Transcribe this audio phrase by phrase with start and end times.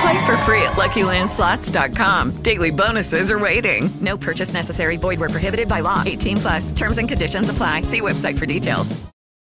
[0.00, 2.42] Play for free at LuckyLandSlots.com.
[2.42, 3.90] Daily bonuses are waiting.
[4.00, 4.96] No purchase necessary.
[4.96, 6.02] Void where prohibited by law.
[6.06, 6.72] 18 plus.
[6.72, 7.82] Terms and conditions apply.
[7.82, 8.94] See website for details.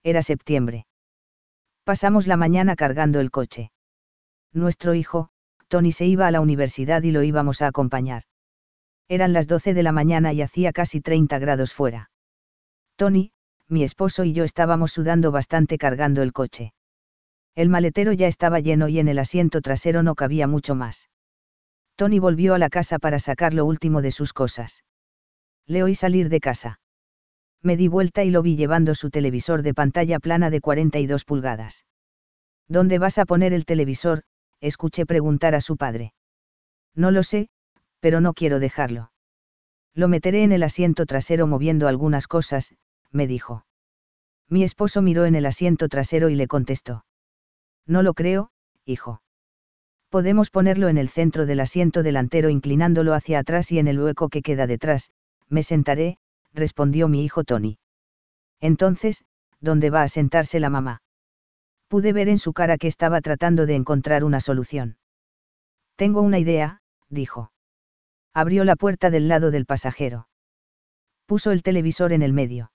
[0.04, 0.84] Era septiembre.
[1.86, 3.70] Pasamos la mañana cargando el coche.
[4.52, 5.30] Nuestro hijo,
[5.68, 8.22] Tony se iba a la universidad y lo íbamos a acompañar.
[9.08, 12.10] Eran las 12 de la mañana y hacía casi 30 grados fuera.
[12.96, 13.32] Tony,
[13.68, 16.72] mi esposo y yo estábamos sudando bastante cargando el coche.
[17.54, 21.08] El maletero ya estaba lleno y en el asiento trasero no cabía mucho más.
[21.96, 24.84] Tony volvió a la casa para sacar lo último de sus cosas.
[25.66, 26.80] Le oí salir de casa.
[27.62, 31.86] Me di vuelta y lo vi llevando su televisor de pantalla plana de 42 pulgadas.
[32.68, 34.24] ¿Dónde vas a poner el televisor?
[34.60, 36.12] escuché preguntar a su padre.
[36.94, 37.48] No lo sé,
[38.00, 39.12] pero no quiero dejarlo.
[39.94, 42.74] Lo meteré en el asiento trasero moviendo algunas cosas,
[43.12, 43.64] me dijo.
[44.48, 47.04] Mi esposo miró en el asiento trasero y le contestó.
[47.86, 48.50] No lo creo,
[48.84, 49.22] hijo.
[50.08, 54.28] Podemos ponerlo en el centro del asiento delantero inclinándolo hacia atrás y en el hueco
[54.28, 55.10] que queda detrás,
[55.48, 56.18] me sentaré,
[56.52, 57.78] respondió mi hijo Tony.
[58.60, 59.24] Entonces,
[59.60, 61.02] ¿dónde va a sentarse la mamá?
[61.88, 64.98] Pude ver en su cara que estaba tratando de encontrar una solución.
[65.96, 67.52] Tengo una idea, dijo.
[68.32, 70.28] Abrió la puerta del lado del pasajero.
[71.26, 72.72] Puso el televisor en el medio.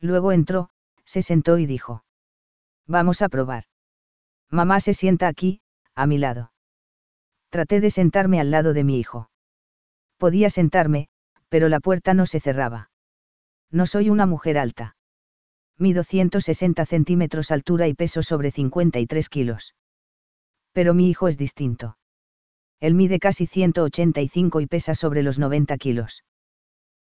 [0.00, 0.70] Luego entró,
[1.04, 2.04] se sentó y dijo.
[2.86, 3.64] Vamos a probar.
[4.50, 5.60] Mamá se sienta aquí,
[5.94, 6.52] a mi lado.
[7.50, 9.30] Traté de sentarme al lado de mi hijo.
[10.18, 11.08] Podía sentarme,
[11.48, 12.90] pero la puerta no se cerraba.
[13.70, 14.96] No soy una mujer alta.
[15.78, 19.74] Mido 160 centímetros altura y peso sobre 53 kilos.
[20.72, 21.96] Pero mi hijo es distinto.
[22.80, 26.24] Él mide casi 185 y pesa sobre los 90 kilos.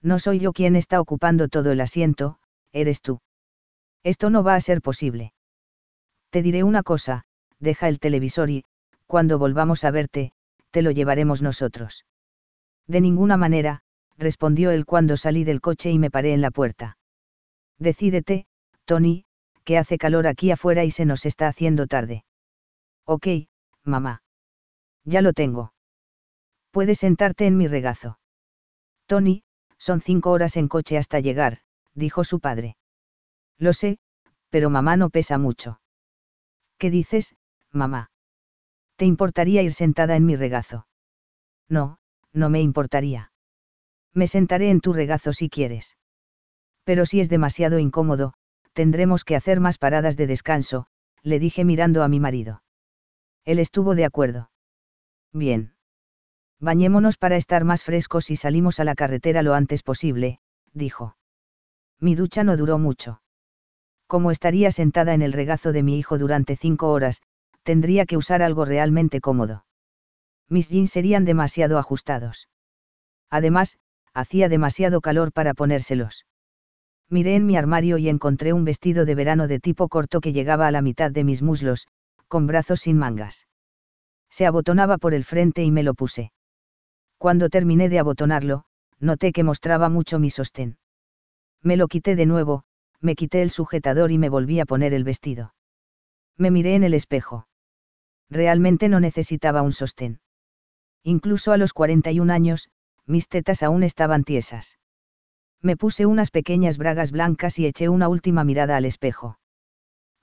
[0.02, 2.38] No soy yo quien está ocupando todo el asiento,
[2.72, 3.20] eres tú.
[4.02, 5.32] Esto no va a ser posible.
[6.30, 7.24] Te diré una cosa,
[7.60, 8.64] deja el televisor y,
[9.06, 10.32] cuando volvamos a verte,
[10.70, 12.04] te lo llevaremos nosotros.
[12.86, 13.82] De ninguna manera,
[14.18, 16.98] respondió él cuando salí del coche y me paré en la puerta.
[17.78, 18.46] Decídete,
[18.84, 19.24] Tony,
[19.64, 22.24] que hace calor aquí afuera y se nos está haciendo tarde.
[23.04, 23.26] Ok,
[23.82, 24.22] mamá.
[25.04, 25.72] Ya lo tengo.
[26.70, 28.18] Puedes sentarte en mi regazo.
[29.06, 29.44] Tony,
[29.78, 31.60] son cinco horas en coche hasta llegar,
[31.94, 32.76] dijo su padre.
[33.58, 33.98] Lo sé,
[34.50, 35.80] pero mamá no pesa mucho.
[36.78, 37.34] ¿Qué dices,
[37.76, 38.10] mamá.
[38.96, 40.86] ¿Te importaría ir sentada en mi regazo?
[41.68, 41.98] No,
[42.32, 43.32] no me importaría.
[44.12, 45.96] Me sentaré en tu regazo si quieres.
[46.84, 48.32] Pero si es demasiado incómodo,
[48.72, 50.86] tendremos que hacer más paradas de descanso,
[51.22, 52.62] le dije mirando a mi marido.
[53.44, 54.50] Él estuvo de acuerdo.
[55.32, 55.74] Bien.
[56.60, 60.40] Bañémonos para estar más frescos y salimos a la carretera lo antes posible,
[60.72, 61.16] dijo.
[62.00, 63.20] Mi ducha no duró mucho.
[64.06, 67.22] Como estaría sentada en el regazo de mi hijo durante cinco horas,
[67.66, 69.64] tendría que usar algo realmente cómodo.
[70.48, 72.48] Mis jeans serían demasiado ajustados.
[73.28, 73.76] Además,
[74.14, 76.26] hacía demasiado calor para ponérselos.
[77.10, 80.68] Miré en mi armario y encontré un vestido de verano de tipo corto que llegaba
[80.68, 81.88] a la mitad de mis muslos,
[82.28, 83.48] con brazos sin mangas.
[84.30, 86.30] Se abotonaba por el frente y me lo puse.
[87.18, 88.64] Cuando terminé de abotonarlo,
[89.00, 90.78] noté que mostraba mucho mi sostén.
[91.62, 92.62] Me lo quité de nuevo,
[93.00, 95.52] me quité el sujetador y me volví a poner el vestido.
[96.36, 97.48] Me miré en el espejo
[98.30, 100.20] realmente no necesitaba un sostén.
[101.02, 102.68] Incluso a los 41 años,
[103.06, 104.78] mis tetas aún estaban tiesas.
[105.62, 109.38] Me puse unas pequeñas bragas blancas y eché una última mirada al espejo.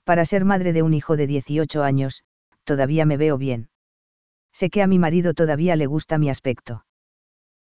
[0.04, 2.24] Para ser madre de un hijo de 18 años,
[2.64, 3.70] todavía me veo bien.
[4.52, 6.84] Sé que a mi marido todavía le gusta mi aspecto.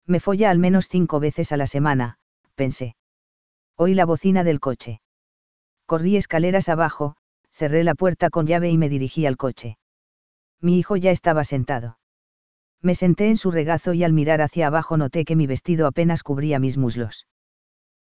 [0.07, 2.19] Me folla al menos cinco veces a la semana,
[2.55, 2.97] pensé.
[3.77, 5.01] Oí la bocina del coche.
[5.87, 7.17] Corrí escaleras abajo,
[7.53, 9.79] cerré la puerta con llave y me dirigí al coche.
[10.63, 11.99] Mi hijo ya estaba sentado.
[12.81, 16.23] Me senté en su regazo y al mirar hacia abajo noté que mi vestido apenas
[16.23, 17.27] cubría mis muslos.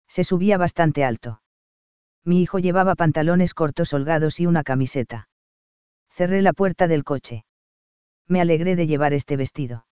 [0.07, 1.41] Se subía bastante alto.
[2.23, 5.27] Mi hijo llevaba pantalones cortos holgados y una camiseta.
[6.09, 7.45] Cerré la puerta del coche.
[8.27, 9.87] Me alegré de llevar este vestido.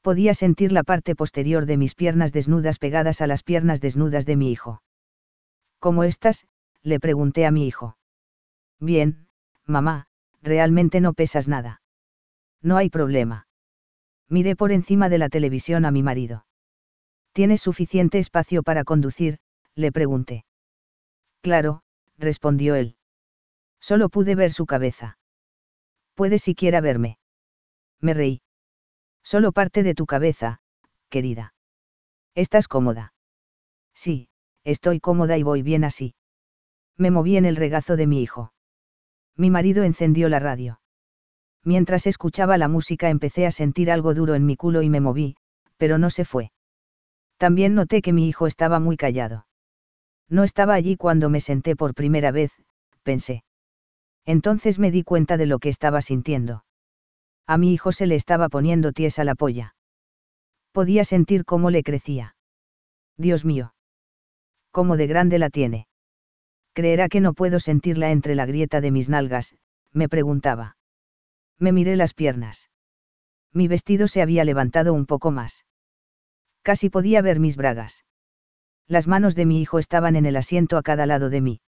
[0.00, 4.36] Podía sentir la parte posterior de mis piernas desnudas pegadas a las piernas desnudas de
[4.36, 4.82] mi hijo.
[5.80, 6.46] ¿Cómo estás?
[6.82, 7.98] le pregunté a mi hijo.
[8.78, 9.28] Bien,
[9.66, 10.06] mamá,
[10.42, 11.79] realmente no pesas nada.
[12.62, 13.46] No hay problema.
[14.28, 16.46] Miré por encima de la televisión a mi marido.
[17.32, 19.38] ¿Tienes suficiente espacio para conducir?
[19.74, 20.44] le pregunté.
[21.42, 21.82] Claro,
[22.18, 22.96] respondió él.
[23.80, 25.18] Solo pude ver su cabeza.
[26.14, 27.18] ¿Puedes siquiera verme?
[28.00, 28.42] Me reí.
[29.22, 30.60] Solo parte de tu cabeza,
[31.08, 31.54] querida.
[32.34, 33.14] ¿Estás cómoda?
[33.94, 34.28] Sí,
[34.64, 36.14] estoy cómoda y voy bien así.
[36.96, 38.52] Me moví en el regazo de mi hijo.
[39.36, 40.79] Mi marido encendió la radio.
[41.64, 45.36] Mientras escuchaba la música empecé a sentir algo duro en mi culo y me moví,
[45.76, 46.52] pero no se fue.
[47.36, 49.46] También noté que mi hijo estaba muy callado.
[50.28, 52.52] No estaba allí cuando me senté por primera vez,
[53.02, 53.44] pensé.
[54.24, 56.64] Entonces me di cuenta de lo que estaba sintiendo.
[57.46, 59.74] A mi hijo se le estaba poniendo tiesa la polla.
[60.72, 62.36] Podía sentir cómo le crecía.
[63.16, 63.74] Dios mío.
[64.70, 65.88] ¿Cómo de grande la tiene?
[66.74, 69.56] Creerá que no puedo sentirla entre la grieta de mis nalgas,
[69.92, 70.76] me preguntaba.
[71.60, 72.70] Me miré las piernas.
[73.52, 75.66] Mi vestido se había levantado un poco más.
[76.62, 78.04] Casi podía ver mis bragas.
[78.88, 81.60] Las manos de mi hijo estaban en el asiento a cada lado de mí.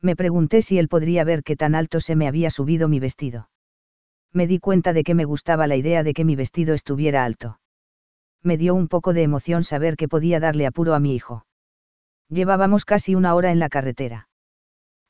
[0.00, 3.50] Me pregunté si él podría ver qué tan alto se me había subido mi vestido.
[4.32, 7.58] Me di cuenta de que me gustaba la idea de que mi vestido estuviera alto.
[8.42, 11.44] Me dio un poco de emoción saber que podía darle apuro a mi hijo.
[12.28, 14.27] Llevábamos casi una hora en la carretera.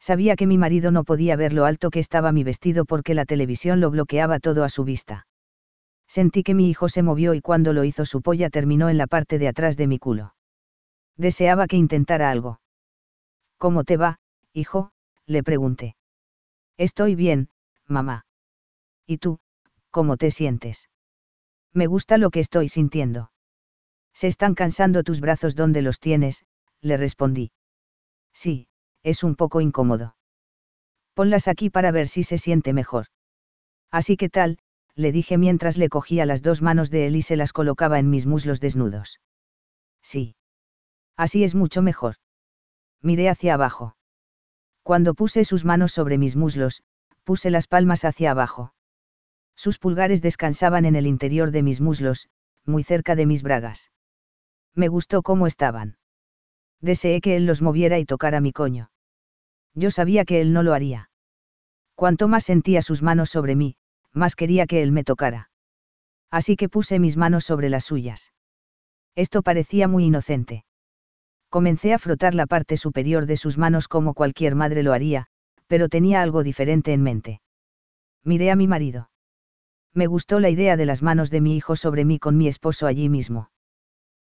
[0.01, 3.25] Sabía que mi marido no podía ver lo alto que estaba mi vestido porque la
[3.25, 5.27] televisión lo bloqueaba todo a su vista.
[6.07, 9.07] Sentí que mi hijo se movió y cuando lo hizo su polla terminó en la
[9.07, 10.35] parte de atrás de mi culo.
[11.17, 12.61] Deseaba que intentara algo.
[13.59, 14.21] ¿Cómo te va,
[14.53, 14.93] hijo?
[15.27, 15.97] le pregunté.
[16.79, 17.51] Estoy bien,
[17.87, 18.25] mamá.
[19.07, 19.41] ¿Y tú,
[19.91, 20.89] cómo te sientes?
[21.75, 23.31] Me gusta lo que estoy sintiendo.
[24.15, 26.47] Se están cansando tus brazos donde los tienes,
[26.81, 27.51] le respondí.
[28.33, 28.68] Sí,
[29.03, 30.17] es un poco incómodo.
[31.15, 33.07] Ponlas aquí para ver si se siente mejor.
[33.91, 34.59] Así que tal,
[34.95, 38.11] le dije mientras le cogía las dos manos de él y se las colocaba en
[38.11, 39.21] mis muslos desnudos.
[40.03, 40.37] Sí.
[41.17, 42.17] Así es mucho mejor.
[43.03, 43.97] Miré hacia abajo.
[44.83, 46.83] Cuando puse sus manos sobre mis muslos,
[47.25, 48.73] puse las palmas hacia abajo.
[49.55, 52.29] Sus pulgares descansaban en el interior de mis muslos,
[52.65, 53.91] muy cerca de mis bragas.
[54.75, 55.98] Me gustó cómo estaban.
[56.81, 58.91] Deseé que él los moviera y tocara mi coño.
[59.75, 61.11] Yo sabía que él no lo haría.
[61.95, 63.77] Cuanto más sentía sus manos sobre mí,
[64.13, 65.51] más quería que él me tocara.
[66.31, 68.33] Así que puse mis manos sobre las suyas.
[69.15, 70.65] Esto parecía muy inocente.
[71.49, 75.27] Comencé a frotar la parte superior de sus manos como cualquier madre lo haría,
[75.67, 77.41] pero tenía algo diferente en mente.
[78.23, 79.11] Miré a mi marido.
[79.95, 82.87] Me gustó la idea de las manos de mi hijo sobre mí con mi esposo
[82.87, 83.51] allí mismo.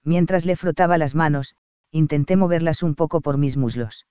[0.04, 1.56] Mientras le frotaba las manos,
[1.90, 4.06] intenté moverlas un poco por mis muslos.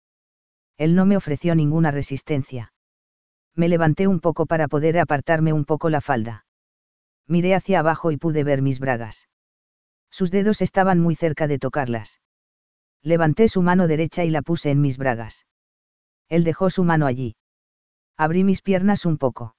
[0.77, 2.74] Él no me ofreció ninguna resistencia.
[3.56, 6.45] Me levanté un poco para poder apartarme un poco la falda.
[7.27, 9.27] Miré hacia abajo y pude ver mis bragas.
[10.09, 12.21] Sus dedos estaban muy cerca de tocarlas.
[13.01, 15.45] Levanté su mano derecha y la puse en mis bragas.
[16.30, 17.35] Él dejó su mano allí.
[18.18, 19.56] Abrí mis piernas un poco.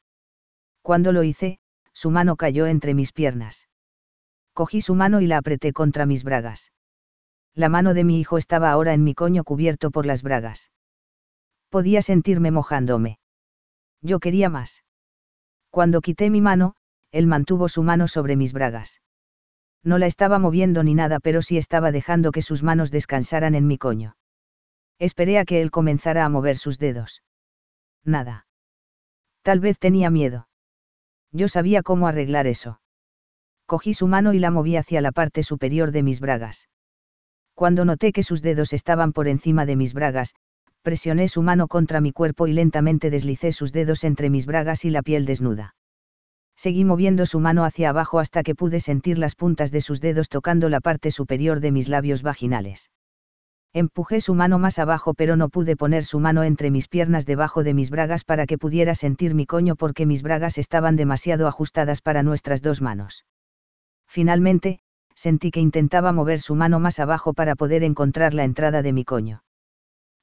[0.82, 1.58] Cuando lo hice,
[1.92, 3.68] su mano cayó entre mis piernas.
[4.52, 6.72] Cogí su mano y la apreté contra mis bragas.
[7.58, 10.70] La mano de mi hijo estaba ahora en mi coño cubierto por las bragas.
[11.70, 13.18] Podía sentirme mojándome.
[14.00, 14.84] Yo quería más.
[15.68, 16.76] Cuando quité mi mano,
[17.10, 19.02] él mantuvo su mano sobre mis bragas.
[19.82, 23.66] No la estaba moviendo ni nada, pero sí estaba dejando que sus manos descansaran en
[23.66, 24.16] mi coño.
[25.00, 27.24] Esperé a que él comenzara a mover sus dedos.
[28.04, 28.46] Nada.
[29.42, 30.48] Tal vez tenía miedo.
[31.32, 32.80] Yo sabía cómo arreglar eso.
[33.66, 36.68] Cogí su mano y la moví hacia la parte superior de mis bragas.
[37.58, 40.36] Cuando noté que sus dedos estaban por encima de mis bragas,
[40.82, 44.90] presioné su mano contra mi cuerpo y lentamente deslicé sus dedos entre mis bragas y
[44.90, 45.74] la piel desnuda.
[46.54, 50.28] Seguí moviendo su mano hacia abajo hasta que pude sentir las puntas de sus dedos
[50.28, 52.92] tocando la parte superior de mis labios vaginales.
[53.72, 57.64] Empujé su mano más abajo pero no pude poner su mano entre mis piernas debajo
[57.64, 62.02] de mis bragas para que pudiera sentir mi coño porque mis bragas estaban demasiado ajustadas
[62.02, 63.24] para nuestras dos manos.
[64.06, 64.78] Finalmente,
[65.18, 69.04] sentí que intentaba mover su mano más abajo para poder encontrar la entrada de mi
[69.04, 69.42] coño.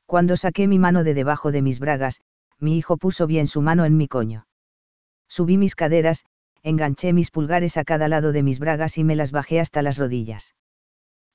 [0.06, 2.22] Cuando saqué mi mano de debajo de mis bragas,
[2.60, 4.48] mi hijo puso bien su mano en mi coño.
[5.28, 6.24] Subí mis caderas,
[6.64, 9.98] enganché mis pulgares a cada lado de mis bragas y me las bajé hasta las
[9.98, 10.56] rodillas.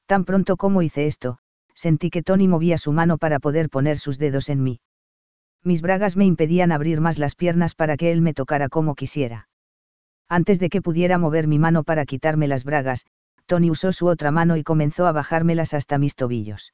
[0.06, 1.36] Tan pronto como hice esto,
[1.74, 4.80] sentí que Tony movía su mano para poder poner sus dedos en mí.
[5.62, 9.48] Mis bragas me impedían abrir más las piernas para que él me tocara como quisiera.
[10.30, 13.04] Antes de que pudiera mover mi mano para quitarme las bragas,
[13.50, 16.72] Tony usó su otra mano y comenzó a bajármelas hasta mis tobillos.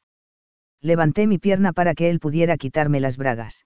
[0.83, 3.65] Levanté mi pierna para que él pudiera quitarme las bragas.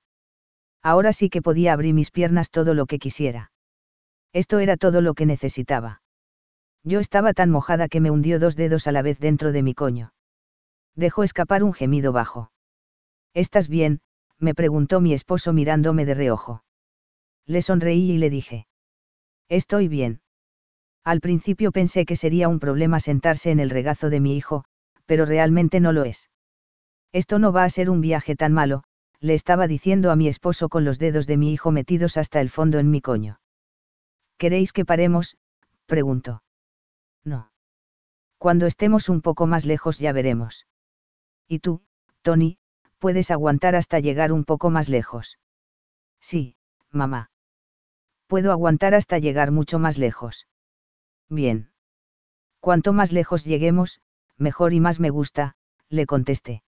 [0.81, 3.51] Ahora sí que podía abrir mis piernas todo lo que quisiera.
[4.33, 6.03] Esto era todo lo que necesitaba.
[6.85, 9.75] Yo estaba tan mojada que me hundió dos dedos a la vez dentro de mi
[9.75, 10.13] coño.
[10.95, 12.53] Dejó escapar un gemido bajo.
[13.35, 14.03] ¿Estás bien?
[14.39, 16.63] me preguntó mi esposo mirándome de reojo.
[17.45, 18.69] Le sonreí y le dije.
[19.49, 20.21] Estoy bien.
[21.05, 24.65] Al principio pensé que sería un problema sentarse en el regazo de mi hijo,
[25.07, 26.31] pero realmente no lo es.
[27.13, 28.85] Esto no va a ser un viaje tan malo,
[29.19, 32.51] le estaba diciendo a mi esposo con los dedos de mi hijo metidos hasta el
[32.51, 33.41] fondo en mi coño.
[34.39, 35.37] ¿Queréis que paremos?
[35.87, 36.43] preguntó.
[37.25, 37.51] No.
[38.39, 40.67] Cuando estemos un poco más lejos ya veremos.
[41.47, 41.83] ¿Y tú,
[42.23, 42.59] Tony,
[42.99, 45.39] puedes aguantar hasta llegar un poco más lejos?
[46.21, 46.57] Sí,
[46.91, 47.31] mamá.
[48.29, 50.47] Puedo aguantar hasta llegar mucho más lejos.
[51.31, 51.71] Bien.
[52.59, 54.01] Cuanto más lejos lleguemos,
[54.37, 55.55] mejor y más me gusta,
[55.89, 56.63] le contesté.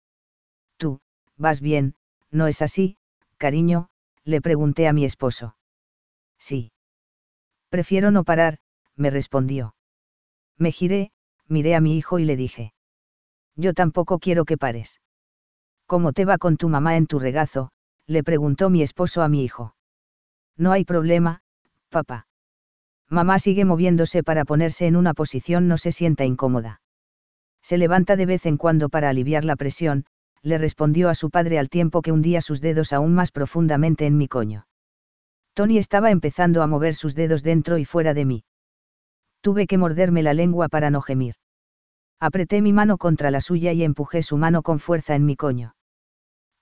[0.76, 1.00] Tú,
[1.36, 1.94] vas bien,
[2.30, 2.98] ¿no es así,
[3.38, 3.88] cariño?
[4.22, 5.56] le pregunté a mi esposo.
[6.38, 6.72] Sí.
[7.70, 8.58] Prefiero no parar,
[8.96, 9.74] me respondió.
[10.58, 11.10] Me giré,
[11.48, 12.74] miré a mi hijo y le dije.
[13.56, 15.00] Yo tampoco quiero que pares.
[15.86, 17.72] ¿Cómo te va con tu mamá en tu regazo?
[18.06, 19.74] le preguntó mi esposo a mi hijo.
[20.56, 21.42] No hay problema,
[21.88, 22.26] papá.
[23.10, 26.80] Mamá sigue moviéndose para ponerse en una posición no se sienta incómoda.
[27.60, 30.06] Se levanta de vez en cuando para aliviar la presión,
[30.42, 34.16] le respondió a su padre al tiempo que hundía sus dedos aún más profundamente en
[34.16, 34.66] mi coño.
[35.54, 38.44] Tony estaba empezando a mover sus dedos dentro y fuera de mí.
[39.40, 41.34] Tuve que morderme la lengua para no gemir.
[42.20, 45.74] Apreté mi mano contra la suya y empujé su mano con fuerza en mi coño.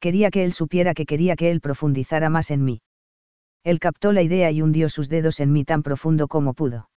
[0.00, 2.80] Quería que él supiera que quería que él profundizara más en mí.
[3.64, 6.88] Él captó la idea y hundió sus dedos en mí tan profundo como pudo.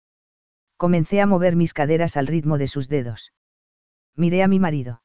[0.76, 3.32] Comencé a mover mis caderas al ritmo de sus dedos.
[4.16, 5.02] Miré a mi marido.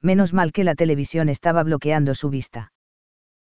[0.00, 2.72] Menos mal que la televisión estaba bloqueando su vista.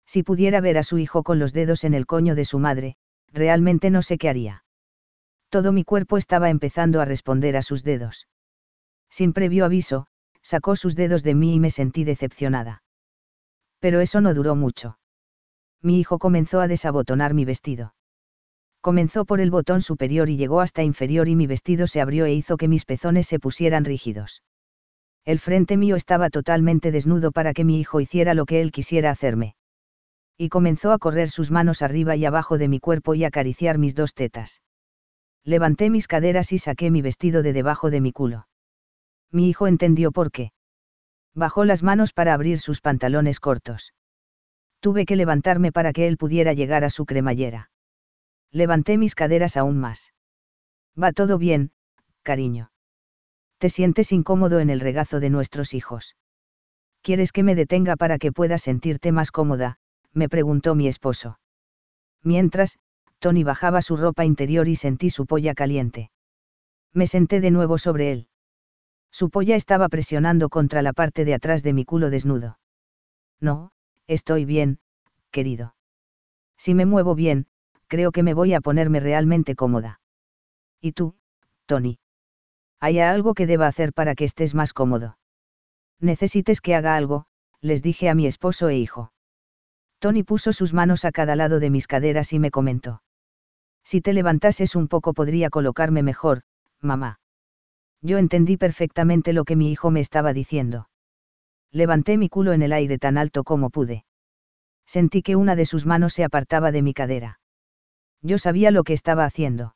[0.06, 2.96] Si pudiera ver a su hijo con los dedos en el coño de su madre,
[3.32, 4.64] realmente no sé qué haría.
[5.50, 8.28] Todo mi cuerpo estaba empezando a responder a sus dedos.
[9.10, 10.08] Sin previo aviso,
[10.42, 12.84] sacó sus dedos de mí y me sentí decepcionada.
[13.80, 14.99] Pero eso no duró mucho.
[15.82, 17.94] Mi hijo comenzó a desabotonar mi vestido.
[18.82, 22.34] Comenzó por el botón superior y llegó hasta inferior y mi vestido se abrió e
[22.34, 24.44] hizo que mis pezones se pusieran rígidos.
[25.26, 29.12] El frente mío estaba totalmente desnudo para que mi hijo hiciera lo que él quisiera
[29.12, 29.56] hacerme.
[30.38, 33.96] Y comenzó a correr sus manos arriba y abajo de mi cuerpo y acariciar mis
[33.96, 34.62] dos tetas.
[35.44, 38.48] Levanté mis caderas y saqué mi vestido de debajo de mi culo.
[39.32, 40.52] Mi hijo entendió por qué.
[41.36, 43.94] Bajó las manos para abrir sus pantalones cortos.
[44.80, 47.70] Tuve que levantarme para que él pudiera llegar a su cremallera.
[48.52, 50.14] Levanté mis caderas aún más.
[51.02, 51.72] Va todo bien,
[52.24, 52.72] cariño.
[53.58, 56.16] ¿Te sientes incómodo en el regazo de nuestros hijos?
[57.02, 59.80] ¿Quieres que me detenga para que puedas sentirte más cómoda?
[60.14, 61.40] me preguntó mi esposo.
[62.24, 62.80] Mientras,
[63.20, 66.12] Tony bajaba su ropa interior y sentí su polla caliente.
[66.94, 68.28] Me senté de nuevo sobre él.
[69.12, 72.60] Su polla estaba presionando contra la parte de atrás de mi culo desnudo.
[73.40, 73.72] No,
[74.10, 74.80] estoy bien,
[75.32, 75.76] querido.
[76.58, 77.46] Si me muevo bien,
[77.88, 80.02] creo que me voy a ponerme realmente cómoda.
[80.82, 81.16] ¿Y tú,
[81.66, 82.00] Tony?
[82.80, 85.18] ¿Hay algo que deba hacer para que estés más cómodo?
[86.00, 87.26] Necesites que haga algo,
[87.62, 89.14] les dije a mi esposo e hijo.
[90.00, 93.04] Tony puso sus manos a cada lado de mis caderas y me comentó.
[93.84, 96.42] Si te levantases un poco podría colocarme mejor,
[96.82, 97.20] mamá.
[98.02, 100.90] Yo entendí perfectamente lo que mi hijo me estaba diciendo.
[101.72, 104.06] Levanté mi culo en el aire tan alto como pude.
[104.86, 107.40] Sentí que una de sus manos se apartaba de mi cadera.
[108.22, 109.76] Yo sabía lo que estaba haciendo.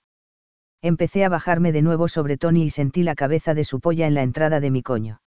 [0.81, 4.15] Empecé a bajarme de nuevo sobre Tony y sentí la cabeza de su polla en
[4.15, 5.21] la entrada de mi coño.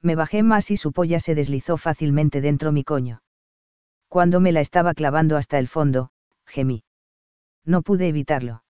[0.00, 3.22] Me bajé más y su polla se deslizó fácilmente dentro mi coño.
[4.08, 6.10] Cuando me la estaba clavando hasta el fondo,
[6.46, 6.82] gemí.
[7.64, 8.64] No pude evitarlo.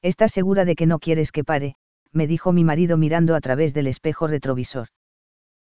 [0.00, 1.76] ¿Estás segura de que no quieres que pare?
[2.12, 4.88] me dijo mi marido mirando a través del espejo retrovisor.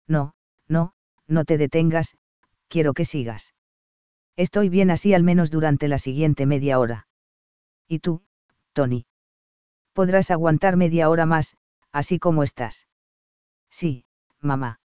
[0.07, 0.33] No,
[0.71, 0.93] no,
[1.27, 2.15] no te detengas,
[2.67, 3.53] quiero que sigas.
[4.37, 7.07] Estoy bien así al menos durante la siguiente media hora.
[7.87, 8.23] ¿Y tú,
[8.73, 9.05] Tony?
[9.93, 11.57] Podrás aguantar media hora más,
[11.91, 12.87] así como estás.
[13.69, 14.05] Sí,
[14.39, 14.79] mamá.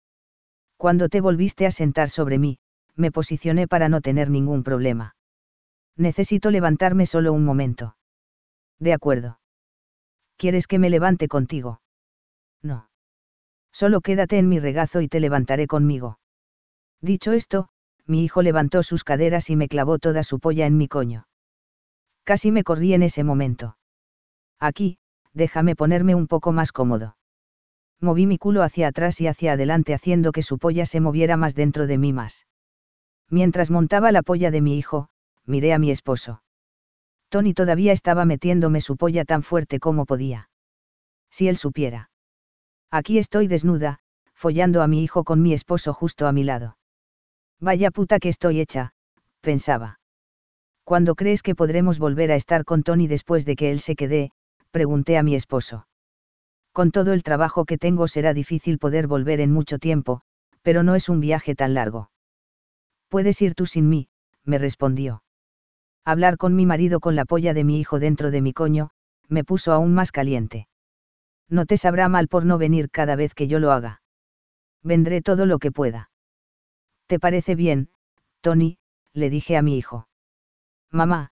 [0.79, 2.59] Cuando te volviste a sentar sobre mí,
[2.97, 5.15] me posicioné para no tener ningún problema.
[5.97, 7.97] Necesito levantarme solo un momento.
[8.79, 9.39] De acuerdo.
[10.37, 11.81] ¿Quieres que me levante contigo?
[12.63, 12.89] No.
[13.75, 16.21] Solo quédate en mi regazo y te levantaré conmigo.
[17.01, 17.69] Dicho esto,
[18.07, 21.27] mi hijo levantó sus caderas y me clavó toda su polla en mi coño.
[22.23, 23.77] Casi me corrí en ese momento.
[24.61, 24.99] Aquí,
[25.33, 27.17] déjame ponerme un poco más cómodo.
[28.01, 31.57] Moví mi culo hacia atrás y hacia adelante haciendo que su polla se moviera más
[31.57, 32.47] dentro de mí más.
[33.29, 35.09] Mientras montaba la polla de mi hijo,
[35.47, 36.45] miré a mi esposo.
[37.29, 40.49] Tony todavía estaba metiéndome su polla tan fuerte como podía.
[41.29, 42.11] Si él supiera.
[42.91, 43.99] Aquí estoy desnuda,
[44.35, 46.77] follando a mi hijo con mi esposo justo a mi lado.
[47.61, 48.93] Vaya puta que estoy hecha,
[49.41, 50.01] pensaba.
[50.85, 54.31] ¿Cuándo crees que podremos volver a estar con Tony después de que él se quede?
[54.71, 55.87] pregunté a mi esposo.
[56.73, 60.23] Con todo el trabajo que tengo será difícil poder volver en mucho tiempo,
[60.63, 62.11] pero no es un viaje tan largo.
[63.09, 64.09] Puedes ir tú sin mí,
[64.45, 65.23] me respondió.
[66.05, 68.91] Hablar con mi marido con la polla de mi hijo dentro de mi coño,
[69.29, 70.67] me puso aún más caliente.
[71.49, 74.03] No te sabrá mal por no venir cada vez que yo lo haga.
[74.83, 76.11] Vendré todo lo que pueda.
[77.07, 77.91] ¿Te parece bien,
[78.41, 78.79] Tony?
[79.13, 80.09] le dije a mi hijo.
[80.91, 81.31] Mamá,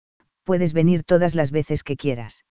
[0.44, 2.44] puedes venir todas las veces que quieras.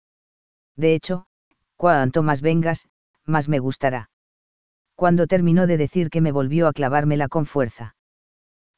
[0.75, 1.27] De hecho,
[1.75, 2.87] cuanto más vengas,
[3.25, 4.09] más me gustará.
[4.95, 7.95] Cuando terminó de decir que me volvió a clavármela con fuerza.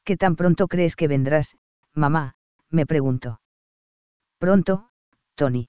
[0.04, 1.56] ¿Qué tan pronto crees que vendrás,
[1.92, 2.36] mamá?
[2.70, 3.40] me preguntó.
[4.38, 4.90] Pronto,
[5.34, 5.68] Tony.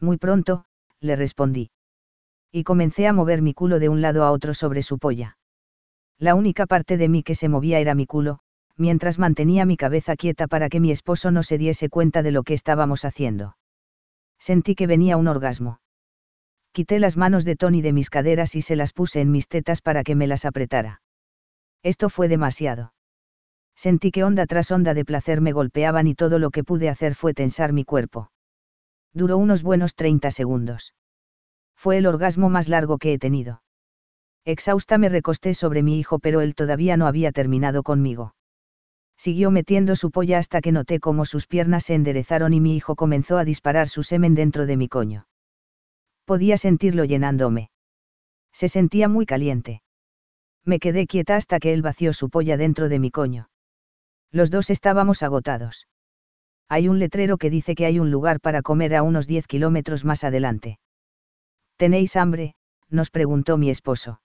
[0.00, 0.66] Muy pronto,
[1.00, 1.70] le respondí.
[2.56, 5.36] Y comencé a mover mi culo de un lado a otro sobre su polla.
[6.18, 8.38] La única parte de mí que se movía era mi culo,
[8.78, 12.44] mientras mantenía mi cabeza quieta para que mi esposo no se diese cuenta de lo
[12.44, 13.58] que estábamos haciendo.
[14.38, 15.80] Sentí que venía un orgasmo.
[16.72, 19.82] Quité las manos de Tony de mis caderas y se las puse en mis tetas
[19.82, 21.02] para que me las apretara.
[21.82, 22.94] Esto fue demasiado.
[23.74, 27.16] Sentí que onda tras onda de placer me golpeaban y todo lo que pude hacer
[27.16, 28.30] fue tensar mi cuerpo.
[29.12, 30.94] Duró unos buenos 30 segundos.
[31.76, 33.62] Fue el orgasmo más largo que he tenido.
[34.44, 38.34] Exhausta me recosté sobre mi hijo pero él todavía no había terminado conmigo.
[39.16, 42.96] Siguió metiendo su polla hasta que noté cómo sus piernas se enderezaron y mi hijo
[42.96, 45.26] comenzó a disparar su semen dentro de mi coño.
[46.24, 47.70] Podía sentirlo llenándome.
[48.52, 49.82] Se sentía muy caliente.
[50.64, 53.48] Me quedé quieta hasta que él vació su polla dentro de mi coño.
[54.32, 55.86] Los dos estábamos agotados.
[56.68, 60.04] Hay un letrero que dice que hay un lugar para comer a unos 10 kilómetros
[60.04, 60.78] más adelante.
[61.76, 62.54] ¿Tenéis hambre?
[62.88, 64.20] nos preguntó mi esposo.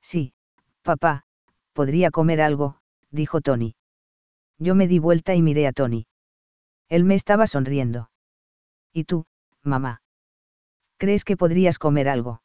[0.00, 0.32] Sí,
[0.82, 1.24] papá,
[1.72, 2.78] podría comer algo,
[3.10, 3.76] dijo Tony.
[4.58, 6.06] Yo me di vuelta y miré a Tony.
[6.88, 8.10] Él me estaba sonriendo.
[8.92, 9.26] ¿Y tú,
[9.62, 10.02] mamá?
[10.96, 12.42] ¿Crees que podrías comer algo?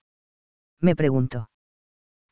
[0.79, 1.49] Me preguntó.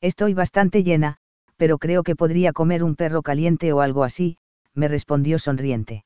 [0.00, 1.18] Estoy bastante llena,
[1.56, 4.38] pero creo que podría comer un perro caliente o algo así,
[4.74, 6.04] me respondió sonriente.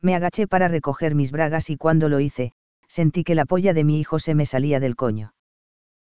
[0.00, 2.54] Me agaché para recoger mis bragas y cuando lo hice,
[2.92, 5.32] sentí que la polla de mi hijo se me salía del coño.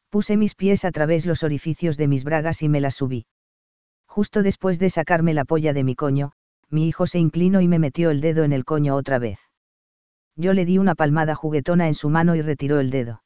[0.10, 3.28] Puse mis pies a través los orificios de mis bragas y me las subí.
[4.08, 6.32] Justo después de sacarme la polla de mi coño,
[6.70, 9.40] mi hijo se inclinó y me metió el dedo en el coño otra vez.
[10.36, 13.22] Yo le di una palmada juguetona en su mano y retiró el dedo.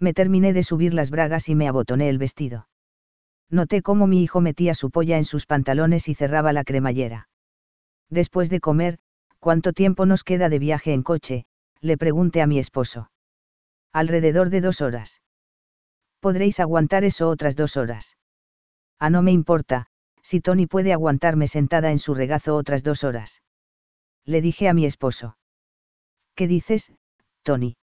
[0.00, 2.66] Me terminé de subir las bragas y me abotoné el vestido.
[3.50, 7.28] Noté cómo mi hijo metía su polla en sus pantalones y cerraba la cremallera.
[8.10, 8.98] Después de comer,
[9.38, 11.46] ¿cuánto tiempo nos queda de viaje en coche?
[11.84, 13.10] Le pregunté a mi esposo.
[13.92, 15.20] Alrededor de dos horas
[16.24, 18.16] podréis aguantar eso otras dos horas.
[18.98, 19.88] Ah, no me importa,
[20.22, 23.42] si Tony puede aguantarme sentada en su regazo otras dos horas.
[24.24, 25.36] Le dije a mi esposo.
[26.34, 26.90] ¿Qué dices,
[27.42, 27.76] Tony?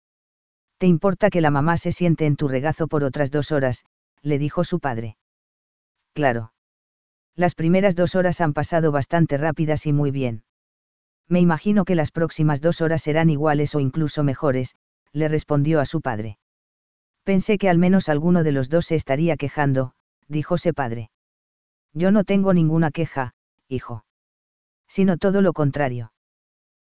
[0.77, 3.83] ¿Te importa que la mamá se siente en tu regazo por otras dos horas?
[4.21, 5.17] le dijo su padre.
[6.13, 6.53] Claro.
[7.35, 10.45] Las primeras dos horas han pasado bastante rápidas y muy bien.
[11.29, 14.75] Me imagino que las próximas dos horas serán iguales o incluso mejores,
[15.13, 16.39] le respondió a su padre.
[17.23, 19.93] Pensé que al menos alguno de los dos se estaría quejando,
[20.27, 21.11] díjose padre.
[21.93, 23.35] Yo no tengo ninguna queja,
[23.67, 24.05] hijo.
[24.87, 26.11] Sino todo lo contrario.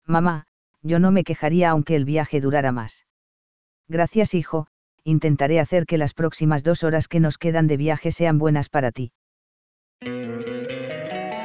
[0.06, 0.46] Mamá,
[0.82, 3.06] yo no me quejaría aunque el viaje durara más.
[3.90, 4.68] Gracias, hijo,
[5.04, 8.92] intentaré hacer que las próximas dos horas que nos quedan de viaje sean buenas para
[8.92, 9.12] ti.